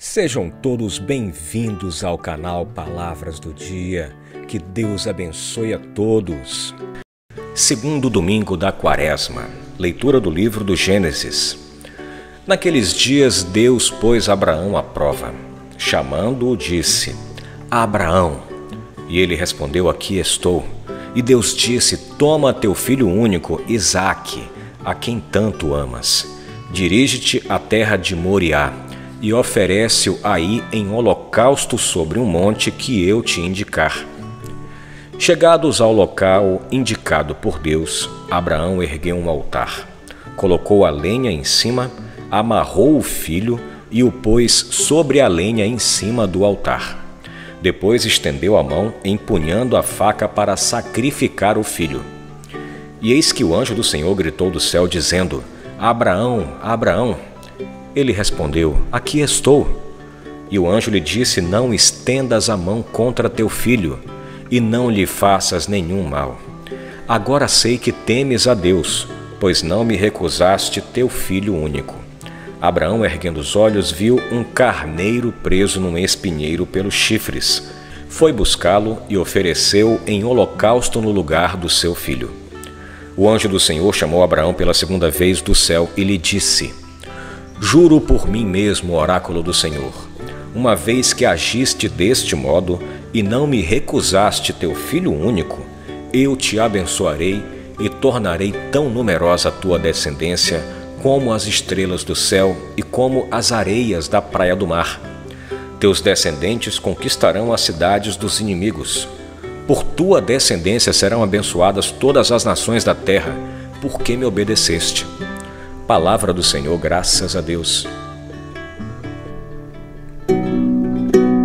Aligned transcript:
Sejam 0.00 0.48
todos 0.48 0.96
bem-vindos 0.96 2.04
ao 2.04 2.16
canal 2.16 2.64
Palavras 2.64 3.40
do 3.40 3.52
Dia. 3.52 4.14
Que 4.46 4.56
Deus 4.56 5.08
abençoe 5.08 5.74
a 5.74 5.78
todos. 5.80 6.72
Segundo 7.52 8.08
domingo 8.08 8.56
da 8.56 8.70
Quaresma. 8.70 9.50
Leitura 9.76 10.20
do 10.20 10.30
livro 10.30 10.62
do 10.62 10.76
Gênesis. 10.76 11.58
Naqueles 12.46 12.94
dias 12.94 13.42
Deus 13.42 13.90
pôs 13.90 14.28
Abraão 14.28 14.76
à 14.76 14.84
prova. 14.84 15.34
Chamando-o, 15.76 16.56
disse: 16.56 17.16
Abraão. 17.68 18.42
E 19.08 19.18
ele 19.18 19.34
respondeu: 19.34 19.90
Aqui 19.90 20.20
estou. 20.20 20.64
E 21.12 21.20
Deus 21.20 21.56
disse: 21.56 21.96
Toma 22.16 22.54
teu 22.54 22.72
filho 22.72 23.08
único, 23.08 23.60
Isaque, 23.66 24.44
a 24.84 24.94
quem 24.94 25.18
tanto 25.18 25.74
amas. 25.74 26.38
Dirige-te 26.70 27.42
à 27.48 27.58
terra 27.58 27.96
de 27.96 28.14
Moriá 28.14 28.86
e 29.20 29.32
oferece-o 29.32 30.18
aí 30.22 30.62
em 30.72 30.90
holocausto 30.90 31.76
sobre 31.76 32.18
um 32.18 32.24
monte 32.24 32.70
que 32.70 33.06
eu 33.06 33.22
te 33.22 33.40
indicar. 33.40 34.04
Chegados 35.18 35.80
ao 35.80 35.92
local 35.92 36.62
indicado 36.70 37.34
por 37.34 37.58
Deus, 37.58 38.08
Abraão 38.30 38.82
ergueu 38.82 39.16
um 39.16 39.28
altar, 39.28 39.88
colocou 40.36 40.86
a 40.86 40.90
lenha 40.90 41.30
em 41.30 41.42
cima, 41.42 41.90
amarrou 42.30 42.96
o 42.96 43.02
filho 43.02 43.58
e 43.90 44.04
o 44.04 44.12
pôs 44.12 44.52
sobre 44.52 45.20
a 45.20 45.26
lenha 45.26 45.66
em 45.66 45.78
cima 45.78 46.26
do 46.26 46.44
altar. 46.44 47.04
Depois 47.60 48.04
estendeu 48.04 48.56
a 48.56 48.62
mão, 48.62 48.94
empunhando 49.04 49.76
a 49.76 49.82
faca 49.82 50.28
para 50.28 50.56
sacrificar 50.56 51.58
o 51.58 51.64
filho. 51.64 52.04
E 53.00 53.12
eis 53.12 53.32
que 53.32 53.42
o 53.42 53.54
anjo 53.54 53.74
do 53.74 53.82
Senhor 53.82 54.14
gritou 54.14 54.50
do 54.50 54.60
céu, 54.60 54.86
dizendo: 54.86 55.42
Abraão, 55.78 56.54
Abraão. 56.62 57.16
Ele 57.98 58.12
respondeu: 58.12 58.78
Aqui 58.92 59.18
estou. 59.18 59.66
E 60.48 60.56
o 60.56 60.70
anjo 60.70 60.88
lhe 60.88 61.00
disse: 61.00 61.40
Não 61.40 61.74
estendas 61.74 62.48
a 62.48 62.56
mão 62.56 62.80
contra 62.80 63.28
teu 63.28 63.48
filho, 63.48 63.98
e 64.48 64.60
não 64.60 64.88
lhe 64.88 65.04
faças 65.04 65.66
nenhum 65.66 66.04
mal. 66.04 66.38
Agora 67.08 67.48
sei 67.48 67.76
que 67.76 67.90
temes 67.90 68.46
a 68.46 68.54
Deus, 68.54 69.08
pois 69.40 69.64
não 69.64 69.84
me 69.84 69.96
recusaste 69.96 70.80
teu 70.80 71.08
filho 71.08 71.56
único. 71.56 71.96
Abraão, 72.60 73.04
erguendo 73.04 73.40
os 73.40 73.56
olhos, 73.56 73.90
viu 73.90 74.20
um 74.30 74.44
carneiro 74.44 75.34
preso 75.42 75.80
num 75.80 75.98
espinheiro 75.98 76.64
pelos 76.64 76.94
chifres. 76.94 77.68
Foi 78.08 78.32
buscá-lo 78.32 79.02
e 79.08 79.18
ofereceu 79.18 80.00
em 80.06 80.22
holocausto 80.22 81.00
no 81.00 81.10
lugar 81.10 81.56
do 81.56 81.68
seu 81.68 81.96
filho. 81.96 82.30
O 83.16 83.28
anjo 83.28 83.48
do 83.48 83.58
Senhor 83.58 83.92
chamou 83.92 84.22
Abraão 84.22 84.54
pela 84.54 84.72
segunda 84.72 85.10
vez 85.10 85.42
do 85.42 85.52
céu 85.52 85.90
e 85.96 86.04
lhe 86.04 86.16
disse: 86.16 86.72
Juro 87.60 88.00
por 88.00 88.28
mim 88.28 88.46
mesmo, 88.46 88.94
oráculo 88.94 89.42
do 89.42 89.52
Senhor, 89.52 89.92
uma 90.54 90.76
vez 90.76 91.12
que 91.12 91.26
agiste 91.26 91.88
deste 91.88 92.36
modo 92.36 92.80
e 93.12 93.22
não 93.22 93.46
me 93.46 93.60
recusaste 93.60 94.52
teu 94.52 94.74
filho 94.74 95.12
único, 95.12 95.60
eu 96.12 96.36
te 96.36 96.58
abençoarei 96.58 97.42
e 97.78 97.88
tornarei 97.88 98.52
tão 98.72 98.88
numerosa 98.88 99.48
a 99.48 99.52
tua 99.52 99.78
descendência 99.78 100.64
como 101.02 101.32
as 101.32 101.46
estrelas 101.46 102.04
do 102.04 102.14
céu 102.14 102.56
e 102.76 102.82
como 102.82 103.26
as 103.30 103.52
areias 103.52 104.08
da 104.08 104.22
praia 104.22 104.56
do 104.56 104.66
mar. 104.66 105.00
Teus 105.78 106.00
descendentes 106.00 106.78
conquistarão 106.78 107.52
as 107.52 107.60
cidades 107.60 108.16
dos 108.16 108.40
inimigos. 108.40 109.08
Por 109.66 109.82
tua 109.82 110.20
descendência 110.20 110.92
serão 110.92 111.22
abençoadas 111.22 111.90
todas 111.90 112.32
as 112.32 112.44
nações 112.44 112.82
da 112.82 112.94
terra, 112.94 113.36
porque 113.80 114.16
me 114.16 114.24
obedeceste. 114.24 115.06
Palavra 115.88 116.34
do 116.34 116.42
Senhor, 116.42 116.78
graças 116.78 117.34
a 117.34 117.40
Deus. 117.40 117.88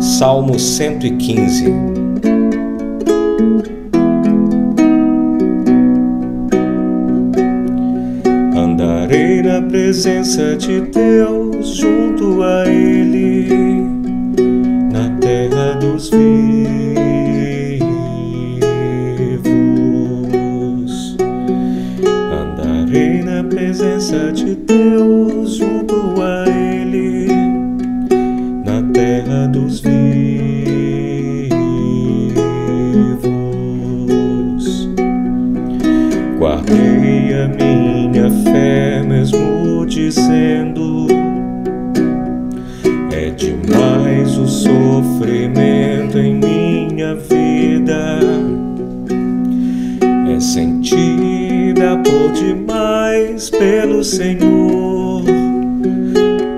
Salmo 0.00 0.58
115 0.58 1.66
Andarei 8.56 9.42
na 9.42 9.60
presença 9.60 10.56
de 10.56 10.80
Deus 10.86 11.76
junto 11.76 12.42
a 12.42 12.66
Ele, 12.66 13.84
na 14.90 15.18
terra 15.20 15.74
dos 15.74 16.08
vivos. 16.08 16.79
Andarei 22.90 23.22
na 23.22 23.44
presença 23.44 24.32
de 24.32 24.56
Deus 24.56 25.54
junto 25.54 25.94
a 26.20 26.44
Ele, 26.48 27.28
na 28.64 28.82
terra 28.92 29.46
dos 29.46 29.80
vivos. 29.80 30.00
Guardei 36.36 37.32
a 37.32 37.46
minha 37.46 38.28
fé, 38.42 39.04
mesmo 39.06 39.86
dizendo: 39.86 41.06
É 43.12 43.30
demais 43.30 44.36
o 44.36 44.48
sofrimento 44.48 46.18
em 46.18 46.34
minha 46.34 47.14
vida, 47.14 48.18
é 50.28 50.40
sentida 50.40 51.19
por 52.10 52.32
demais 52.32 53.48
pelo 53.50 54.02
Senhor 54.02 55.22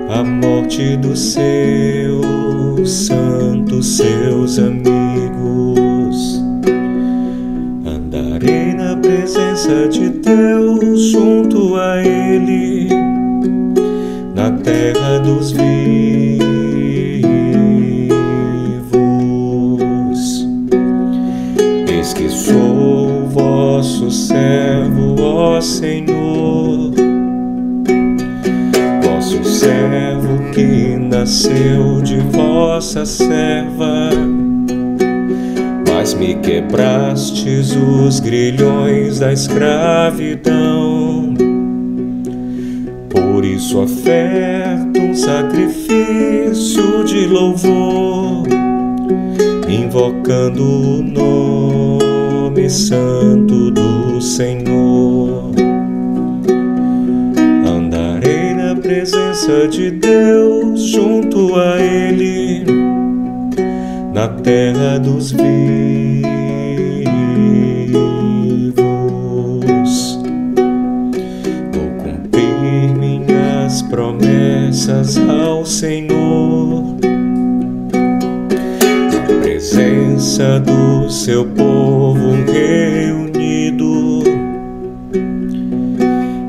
a 0.09 0.23
morte 0.23 0.97
dos 0.97 1.19
seus 1.33 2.89
santos, 2.89 3.97
seus 3.97 4.57
amigos. 4.57 6.41
Andarei 7.85 8.73
na 8.73 8.97
presença 8.97 9.87
de 9.89 10.09
Deus 10.09 11.11
junto 11.11 11.75
a 11.75 12.03
Ele, 12.03 12.89
na 14.33 14.51
terra 14.51 15.19
dos 15.19 15.51
vivos. 15.51 15.63
Eis 21.87 22.13
que 22.13 22.29
sou 22.29 22.82
vosso 23.83 24.09
servo, 24.09 25.15
ó 25.19 25.59
Senhor, 25.59 26.93
vosso 29.03 29.43
servo 29.43 30.51
que 30.53 30.95
nasceu 30.95 32.01
de 32.01 32.19
vossa 32.31 33.05
serva 33.05 34.09
mas 35.93 36.13
me 36.13 36.35
quebrastes 36.35 37.75
os 37.75 38.21
grilhões 38.21 39.19
da 39.19 39.33
escravidão. 39.33 41.33
Por 43.09 43.43
isso 43.43 43.79
oferto 43.79 44.99
um 44.99 45.13
sacrifício 45.13 47.03
de 47.03 47.27
louvor, 47.27 48.47
invocando 49.69 50.63
o 50.63 51.03
nome 51.03 51.62
santo 52.69 53.71
do 53.71 54.21
Senhor. 54.21 55.51
Andarei 57.65 58.53
na 58.53 58.75
presença 58.75 59.67
de 59.67 59.91
Deus 59.91 60.81
junto 60.81 61.55
a 61.55 61.79
Ele 61.79 62.65
na 64.13 64.27
terra 64.27 64.99
dos 64.99 65.31
vivos. 65.31 65.43
Vou 71.71 71.89
cumprir 72.03 72.95
minhas 72.97 73.81
promessas 73.83 75.17
ao 75.17 75.65
Senhor, 75.65 76.95
presença 79.41 80.59
do 80.59 81.09
seu 81.09 81.45
povo 81.45 82.02
reunido, 82.51 84.23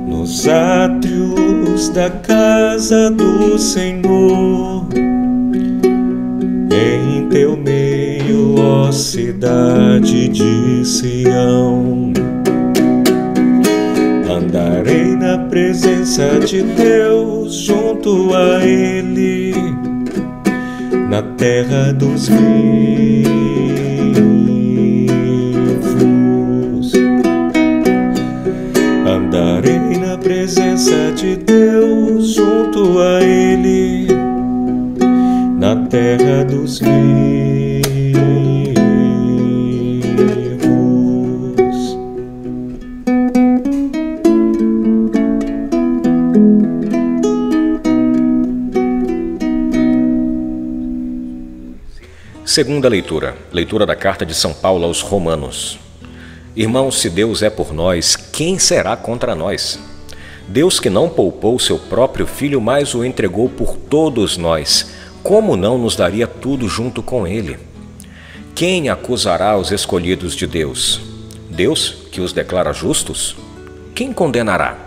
nos 0.08 0.48
átrios 0.48 1.88
da 1.90 2.10
casa 2.10 3.10
do 3.10 3.58
Senhor 3.58 4.86
em 6.70 7.28
teu 7.28 7.56
meio, 7.56 8.54
ó 8.58 8.90
cidade 8.90 10.28
de 10.28 10.84
Sião. 10.84 12.12
Andarei 14.28 15.16
na 15.16 15.38
presença 15.48 16.40
de 16.40 16.62
Deus 16.62 17.54
junto 17.54 18.34
a 18.34 18.64
Ele, 18.64 19.54
na 21.08 21.22
terra 21.36 21.92
dos 21.92 22.28
vivos. 22.28 23.23
Andarei 29.34 29.98
na 29.98 30.16
presença 30.16 31.10
de 31.16 31.34
Deus 31.34 32.34
junto 32.34 33.00
a 33.00 33.20
Ele 33.20 34.06
terra 35.88 36.44
dos 36.44 36.78
vivos. 36.78 36.94
Segunda 52.44 52.88
leitura. 52.88 53.36
Leitura 53.52 53.84
da 53.84 53.96
carta 53.96 54.24
de 54.24 54.32
São 54.32 54.54
Paulo 54.54 54.84
aos 54.84 55.00
Romanos. 55.00 55.83
Irmãos, 56.56 57.00
se 57.00 57.10
Deus 57.10 57.42
é 57.42 57.50
por 57.50 57.72
nós, 57.72 58.14
quem 58.14 58.60
será 58.60 58.96
contra 58.96 59.34
nós? 59.34 59.76
Deus 60.46 60.78
que 60.78 60.88
não 60.88 61.08
poupou 61.08 61.58
seu 61.58 61.78
próprio 61.78 62.28
filho, 62.28 62.60
mas 62.60 62.94
o 62.94 63.04
entregou 63.04 63.48
por 63.48 63.76
todos 63.76 64.36
nós, 64.36 64.90
como 65.20 65.56
não 65.56 65.76
nos 65.76 65.96
daria 65.96 66.28
tudo 66.28 66.68
junto 66.68 67.02
com 67.02 67.26
ele? 67.26 67.58
Quem 68.54 68.88
acusará 68.88 69.58
os 69.58 69.72
escolhidos 69.72 70.36
de 70.36 70.46
Deus? 70.46 71.00
Deus 71.50 71.96
que 72.12 72.20
os 72.20 72.32
declara 72.32 72.72
justos? 72.72 73.34
Quem 73.92 74.12
condenará? 74.12 74.78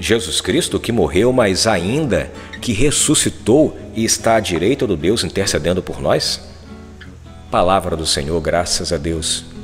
Jesus 0.00 0.40
Cristo 0.40 0.80
que 0.80 0.90
morreu, 0.90 1.32
mas 1.32 1.68
ainda 1.68 2.32
que 2.60 2.72
ressuscitou 2.72 3.78
e 3.94 4.04
está 4.04 4.36
à 4.36 4.40
direita 4.40 4.88
do 4.88 4.96
Deus 4.96 5.22
intercedendo 5.22 5.80
por 5.80 6.00
nós? 6.00 6.40
Palavra 7.48 7.96
do 7.96 8.04
Senhor, 8.04 8.40
graças 8.40 8.92
a 8.92 8.96
Deus. 8.96 9.55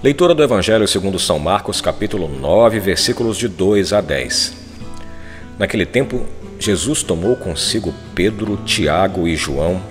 Leitura 0.00 0.32
do 0.32 0.44
Evangelho 0.44 0.86
segundo 0.86 1.18
São 1.18 1.40
Marcos, 1.40 1.80
capítulo 1.80 2.28
9, 2.28 2.78
versículos 2.78 3.36
de 3.36 3.48
2 3.48 3.92
a 3.92 4.00
10. 4.00 4.54
Naquele 5.58 5.84
tempo, 5.84 6.24
Jesus 6.56 7.02
tomou 7.02 7.34
consigo 7.34 7.92
Pedro, 8.14 8.58
Tiago 8.58 9.26
e 9.26 9.34
João 9.34 9.82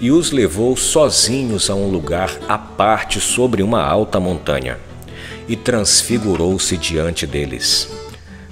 e 0.00 0.12
os 0.12 0.30
levou 0.30 0.76
sozinhos 0.76 1.68
a 1.68 1.74
um 1.74 1.90
lugar 1.90 2.30
à 2.48 2.56
parte 2.56 3.18
sobre 3.18 3.60
uma 3.60 3.82
alta 3.82 4.20
montanha 4.20 4.78
e 5.48 5.56
transfigurou-se 5.56 6.76
diante 6.76 7.26
deles. 7.26 7.92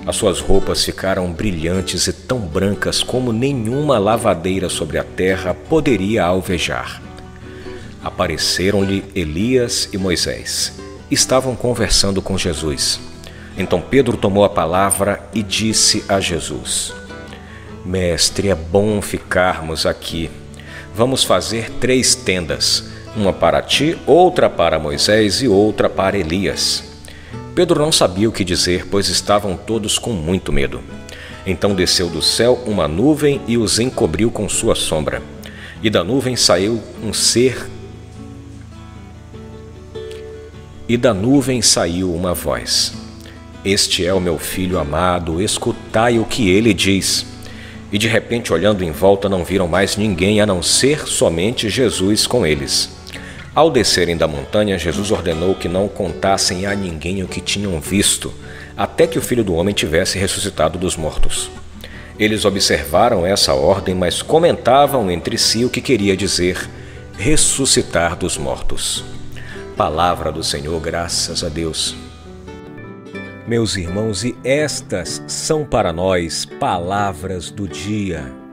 As 0.05 0.17
suas 0.17 0.41
roupas 0.41 0.85
ficaram 0.85 1.33
brilhantes 1.33 2.09
e 2.09 2.13
tão 2.13 2.41
brancas 2.41 3.05
como 3.05 3.33
nenhuma 3.33 3.99
lavadeira 3.99 4.69
sobre 4.69 4.99
a 4.99 5.05
terra 5.05 5.55
poderia 5.55 6.25
alvejar. 6.25 7.01
Apareceram-lhe 8.03 9.05
Elias 9.15 9.89
e 9.93 9.97
Moisés 9.97 10.83
estavam 11.11 11.55
conversando 11.55 12.21
com 12.23 12.37
Jesus. 12.37 13.01
Então 13.57 13.81
Pedro 13.81 14.17
tomou 14.17 14.45
a 14.45 14.49
palavra 14.49 15.21
e 15.33 15.43
disse 15.43 16.05
a 16.09 16.21
Jesus: 16.21 16.93
Mestre, 17.85 18.49
é 18.49 18.55
bom 18.55 19.01
ficarmos 19.01 19.87
aqui. 19.87 20.31
Vamos 20.95 21.25
fazer 21.25 21.71
três 21.81 22.15
tendas: 22.15 22.85
uma 23.17 23.33
para 23.33 23.63
ti, 23.63 23.97
outra 24.07 24.49
para 24.49 24.79
Moisés 24.79 25.43
e 25.43 25.49
outra 25.49 25.89
para 25.89 26.19
Elias. 26.19 26.83
Pedro 27.55 27.79
não 27.81 27.93
sabia 27.93 28.29
o 28.29 28.33
que 28.33 28.45
dizer, 28.45 28.87
pois 28.91 29.09
estavam 29.09 29.57
todos 29.57 29.99
com 29.99 30.11
muito 30.11 30.53
medo. 30.53 30.83
Então 31.47 31.75
desceu 31.75 32.09
do 32.09 32.23
céu 32.23 32.61
uma 32.67 32.89
nuvem 32.89 33.41
e 33.47 33.57
os 33.57 33.79
encobriu 33.79 34.31
com 34.31 34.49
sua 34.49 34.75
sombra. 34.75 35.23
E 35.83 35.91
da 35.91 36.03
nuvem 36.03 36.35
saiu 36.35 36.83
um 37.03 37.13
ser 37.13 37.69
E 40.87 40.99
da 40.99 41.15
nuvem 41.15 41.63
saiu 41.63 42.15
uma 42.15 42.35
voz: 42.35 42.93
Este 43.65 44.05
é 44.05 44.13
o 44.13 44.21
meu 44.21 44.39
filho 44.39 44.79
amado, 44.79 45.41
escutai 45.41 46.19
o 46.19 46.27
que 46.27 46.51
ele 46.51 46.75
diz. 46.75 47.25
E 47.91 47.97
de 47.97 48.07
repente, 48.07 48.53
olhando 48.53 48.85
em 48.85 48.91
volta, 48.91 49.27
não 49.27 49.45
viram 49.45 49.67
mais 49.67 49.97
ninguém 49.97 50.43
a 50.43 50.47
não 50.47 50.63
ser 50.63 51.07
somente 51.07 51.71
Jesus 51.71 52.27
com 52.27 52.45
eles. 52.45 52.91
Ao 53.55 53.71
descerem 53.71 54.17
da 54.17 54.29
montanha, 54.29 54.77
Jesus 54.77 55.11
ordenou 55.11 55.55
que 55.55 55.69
não 55.69 55.89
contassem 55.89 56.67
a 56.67 56.75
ninguém 56.75 57.23
o 57.23 57.29
que 57.29 57.41
tinham 57.41 57.81
visto, 57.81 58.35
até 58.77 59.07
que 59.07 59.19
o 59.19 59.23
filho 59.23 59.45
do 59.45 59.55
homem 59.55 59.75
tivesse 59.75 60.19
ressuscitado 60.19 60.79
dos 60.79 60.97
mortos. 60.97 61.51
Eles 62.19 62.45
observaram 62.45 63.25
essa 63.25 63.55
ordem, 63.55 63.95
mas 63.95 64.21
comentavam 64.21 65.11
entre 65.11 65.39
si 65.39 65.65
o 65.65 65.71
que 65.71 65.81
queria 65.81 66.17
dizer 66.17 66.69
ressuscitar 67.17 68.17
dos 68.17 68.37
mortos. 68.37 69.05
Palavra 69.77 70.31
do 70.31 70.45
Senhor, 70.45 70.81
graças 70.81 71.43
a 71.43 71.49
Deus. 71.49 71.97
Meus 73.45 73.77
irmãos, 73.77 74.23
e 74.23 74.37
estas 74.45 75.21
são 75.27 75.65
para 75.65 75.93
nós 75.93 76.45
palavras 76.45 77.51
do 77.51 77.67
dia. 77.67 78.44